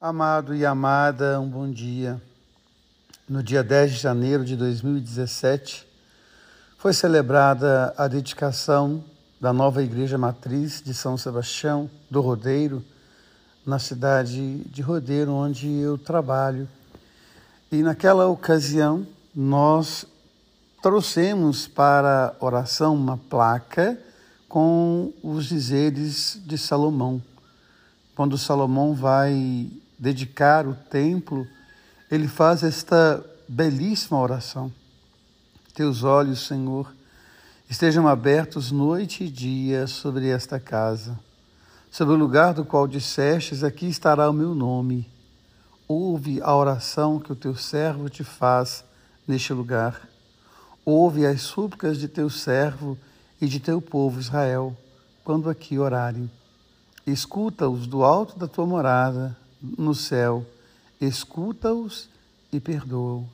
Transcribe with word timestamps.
Amado 0.00 0.54
e 0.54 0.64
amada, 0.64 1.40
um 1.40 1.48
bom 1.48 1.68
dia. 1.68 2.22
No 3.28 3.42
dia 3.42 3.64
10 3.64 3.94
de 3.94 3.98
janeiro 3.98 4.44
de 4.44 4.54
2017, 4.54 5.84
foi 6.78 6.92
celebrada 6.92 7.92
a 7.98 8.06
dedicação 8.06 9.02
da 9.40 9.52
nova 9.52 9.82
Igreja 9.82 10.16
Matriz 10.16 10.80
de 10.80 10.94
São 10.94 11.18
Sebastião 11.18 11.90
do 12.08 12.20
Rodeiro, 12.20 12.84
na 13.66 13.80
cidade 13.80 14.60
de 14.66 14.82
Rodeiro, 14.82 15.32
onde 15.32 15.68
eu 15.68 15.98
trabalho. 15.98 16.68
E 17.72 17.82
naquela 17.82 18.28
ocasião, 18.28 19.04
nós 19.34 20.06
trouxemos 20.80 21.66
para 21.66 22.36
oração 22.38 22.94
uma 22.94 23.16
placa 23.16 23.98
com 24.48 25.12
os 25.24 25.46
dizeres 25.46 26.40
de 26.46 26.56
Salomão. 26.56 27.20
Quando 28.14 28.38
Salomão 28.38 28.94
vai 28.94 29.68
dedicar 29.98 30.66
o 30.66 30.74
templo, 30.74 31.46
ele 32.10 32.28
faz 32.28 32.62
esta 32.62 33.24
belíssima 33.48 34.18
oração. 34.18 34.72
Teus 35.74 36.02
olhos, 36.04 36.46
Senhor, 36.46 36.92
estejam 37.68 38.06
abertos 38.06 38.70
noite 38.70 39.24
e 39.24 39.28
dia 39.28 39.86
sobre 39.86 40.28
esta 40.28 40.60
casa, 40.60 41.18
sobre 41.90 42.14
o 42.14 42.18
lugar 42.18 42.54
do 42.54 42.64
qual 42.64 42.86
dissestes: 42.86 43.64
Aqui 43.64 43.86
estará 43.86 44.30
o 44.30 44.32
meu 44.32 44.54
nome. 44.54 45.10
Ouve 45.86 46.40
a 46.42 46.54
oração 46.54 47.18
que 47.18 47.32
o 47.32 47.36
teu 47.36 47.54
servo 47.54 48.08
te 48.08 48.22
faz 48.22 48.84
neste 49.26 49.52
lugar. 49.52 50.08
Ouve 50.84 51.26
as 51.26 51.42
súplicas 51.42 51.98
de 51.98 52.08
teu 52.08 52.28
servo 52.28 52.96
e 53.40 53.46
de 53.46 53.60
teu 53.60 53.80
povo 53.80 54.20
Israel, 54.20 54.76
quando 55.24 55.48
aqui 55.48 55.78
orarem. 55.78 56.30
Escuta-os 57.06 57.86
do 57.86 58.04
alto 58.04 58.38
da 58.38 58.46
tua 58.46 58.66
morada, 58.66 59.36
no 59.62 59.94
céu, 59.94 60.46
escuta-os 61.00 62.08
e 62.52 62.60
perdoa. 62.60 63.24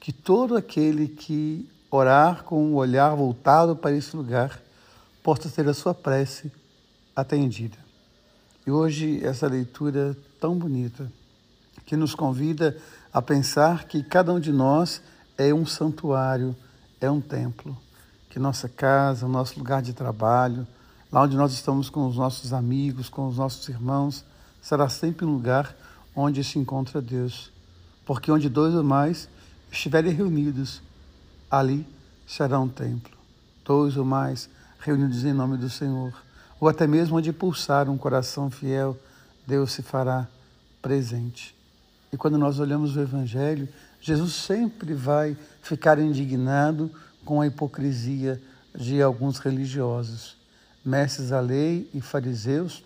Que 0.00 0.12
todo 0.12 0.56
aquele 0.56 1.08
que 1.08 1.68
orar 1.90 2.44
com 2.44 2.62
o 2.62 2.72
um 2.72 2.74
olhar 2.76 3.14
voltado 3.14 3.74
para 3.74 3.92
esse 3.92 4.16
lugar 4.16 4.60
possa 5.22 5.48
ter 5.48 5.68
a 5.68 5.74
sua 5.74 5.94
prece 5.94 6.52
atendida. 7.14 7.76
E 8.66 8.70
hoje 8.70 9.24
essa 9.24 9.46
leitura 9.46 10.16
tão 10.40 10.56
bonita 10.56 11.10
que 11.84 11.96
nos 11.96 12.14
convida 12.14 12.76
a 13.12 13.22
pensar 13.22 13.86
que 13.86 14.02
cada 14.02 14.32
um 14.32 14.40
de 14.40 14.52
nós 14.52 15.00
é 15.38 15.54
um 15.54 15.64
santuário, 15.64 16.54
é 17.00 17.10
um 17.10 17.20
templo. 17.20 17.76
Que 18.28 18.38
nossa 18.38 18.68
casa, 18.68 19.26
nosso 19.26 19.58
lugar 19.58 19.80
de 19.80 19.92
trabalho, 19.92 20.66
lá 21.10 21.22
onde 21.22 21.36
nós 21.36 21.52
estamos 21.52 21.88
com 21.88 22.06
os 22.06 22.16
nossos 22.16 22.52
amigos, 22.52 23.08
com 23.08 23.28
os 23.28 23.38
nossos 23.38 23.66
irmãos, 23.68 24.24
será 24.66 24.88
sempre 24.88 25.24
um 25.24 25.32
lugar 25.32 25.76
onde 26.12 26.42
se 26.42 26.58
encontra 26.58 27.00
Deus. 27.00 27.52
Porque 28.04 28.32
onde 28.32 28.48
dois 28.48 28.74
ou 28.74 28.82
mais 28.82 29.28
estiverem 29.70 30.12
reunidos, 30.12 30.82
ali 31.48 31.86
será 32.26 32.58
um 32.58 32.68
templo. 32.68 33.16
Dois 33.64 33.96
ou 33.96 34.04
mais 34.04 34.50
reunidos 34.80 35.24
em 35.24 35.32
nome 35.32 35.56
do 35.56 35.70
Senhor. 35.70 36.12
Ou 36.58 36.68
até 36.68 36.84
mesmo 36.84 37.16
onde 37.16 37.32
pulsar 37.32 37.88
um 37.88 37.96
coração 37.96 38.50
fiel, 38.50 38.98
Deus 39.46 39.70
se 39.70 39.82
fará 39.82 40.26
presente. 40.82 41.54
E 42.12 42.16
quando 42.16 42.36
nós 42.36 42.58
olhamos 42.58 42.96
o 42.96 43.00
Evangelho, 43.00 43.68
Jesus 44.00 44.32
sempre 44.32 44.94
vai 44.94 45.36
ficar 45.62 45.96
indignado 46.00 46.90
com 47.24 47.40
a 47.40 47.46
hipocrisia 47.46 48.42
de 48.74 49.00
alguns 49.00 49.38
religiosos, 49.38 50.36
mestres 50.84 51.28
da 51.28 51.38
lei 51.38 51.88
e 51.94 52.00
fariseus 52.00 52.82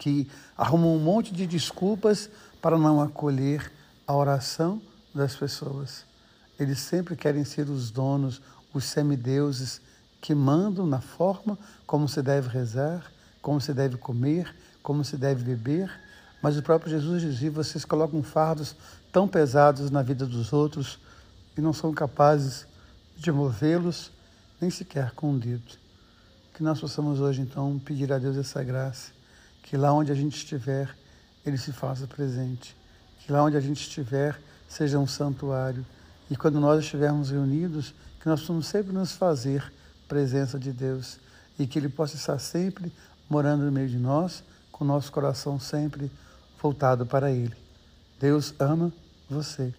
que 0.00 0.26
arrumam 0.56 0.96
um 0.96 0.98
monte 0.98 1.32
de 1.32 1.46
desculpas 1.46 2.30
para 2.60 2.78
não 2.78 3.02
acolher 3.02 3.70
a 4.06 4.16
oração 4.16 4.80
das 5.14 5.36
pessoas. 5.36 6.04
Eles 6.58 6.78
sempre 6.78 7.14
querem 7.14 7.44
ser 7.44 7.68
os 7.68 7.90
donos, 7.90 8.40
os 8.72 8.84
semideuses 8.84 9.80
que 10.18 10.34
mandam 10.34 10.86
na 10.86 11.02
forma 11.02 11.58
como 11.86 12.08
se 12.08 12.22
deve 12.22 12.48
rezar, 12.48 13.12
como 13.42 13.60
se 13.60 13.74
deve 13.74 13.98
comer, 13.98 14.54
como 14.82 15.04
se 15.04 15.18
deve 15.18 15.44
beber. 15.44 15.90
Mas 16.42 16.56
o 16.56 16.62
próprio 16.62 16.90
Jesus 16.90 17.20
dizia: 17.20 17.50
vocês 17.50 17.84
colocam 17.84 18.22
fardos 18.22 18.74
tão 19.12 19.28
pesados 19.28 19.90
na 19.90 20.02
vida 20.02 20.24
dos 20.24 20.50
outros 20.50 20.98
e 21.56 21.60
não 21.60 21.74
são 21.74 21.92
capazes 21.92 22.66
de 23.18 23.30
movê-los 23.30 24.10
nem 24.58 24.70
sequer 24.70 25.10
com 25.10 25.32
um 25.32 25.38
dedo. 25.38 25.78
Que 26.54 26.62
nós 26.62 26.80
possamos 26.80 27.20
hoje, 27.20 27.42
então, 27.42 27.78
pedir 27.78 28.10
a 28.10 28.18
Deus 28.18 28.38
essa 28.38 28.64
graça 28.64 29.19
que 29.62 29.76
lá 29.76 29.92
onde 29.92 30.10
a 30.10 30.14
gente 30.14 30.36
estiver, 30.36 30.94
Ele 31.44 31.56
se 31.56 31.72
faça 31.72 32.06
presente. 32.06 32.76
Que 33.20 33.32
lá 33.32 33.42
onde 33.42 33.56
a 33.56 33.60
gente 33.60 33.80
estiver, 33.80 34.40
seja 34.68 34.98
um 34.98 35.06
santuário. 35.06 35.84
E 36.30 36.36
quando 36.36 36.60
nós 36.60 36.84
estivermos 36.84 37.30
reunidos, 37.30 37.94
que 38.20 38.28
nós 38.28 38.40
possamos 38.40 38.66
sempre 38.66 38.92
nos 38.92 39.12
fazer 39.12 39.72
presença 40.08 40.58
de 40.58 40.72
Deus 40.72 41.18
e 41.58 41.66
que 41.66 41.78
Ele 41.78 41.88
possa 41.88 42.16
estar 42.16 42.38
sempre 42.38 42.92
morando 43.28 43.64
no 43.64 43.72
meio 43.72 43.88
de 43.88 43.98
nós, 43.98 44.42
com 44.70 44.84
o 44.84 44.86
nosso 44.86 45.10
coração 45.12 45.58
sempre 45.58 46.10
voltado 46.60 47.06
para 47.06 47.30
Ele. 47.30 47.54
Deus 48.18 48.54
ama 48.58 48.92
você. 49.28 49.74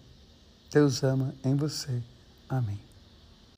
Deus 0.70 1.02
ama 1.02 1.34
em 1.44 1.54
você. 1.54 2.02
Amém. 2.48 2.91